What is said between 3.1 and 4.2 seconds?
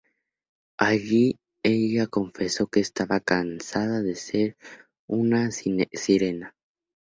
cansada de